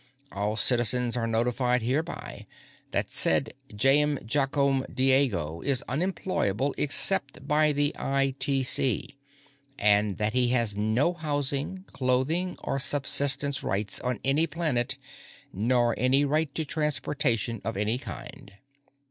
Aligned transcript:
All 0.31 0.57
citizens 0.57 1.15
are 1.15 1.27
notified 1.27 1.83
hereby 1.83 2.47
that 2.89 3.11
said 3.11 3.53
Jaim 3.75 4.17
Jakom 4.25 4.83
Diego 4.91 5.61
is 5.63 5.83
unemployable 5.87 6.73
except 6.75 7.47
by 7.47 7.71
the 7.71 7.93
ITC, 7.99 9.13
and 9.77 10.17
that 10.17 10.33
he 10.33 10.47
has 10.47 10.75
no 10.75 11.13
housing, 11.13 11.83
clothing, 11.83 12.57
nor 12.65 12.79
subsistance 12.79 13.61
rights 13.61 13.99
on 13.99 14.19
any 14.25 14.47
planet, 14.47 14.97
nor 15.53 15.93
any 15.99 16.25
right 16.25 16.51
to 16.55 16.65
transportation 16.65 17.61
of 17.63 17.77
any 17.77 17.99
kind. 17.99 18.53